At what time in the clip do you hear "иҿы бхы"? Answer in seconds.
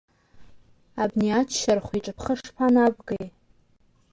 1.97-2.33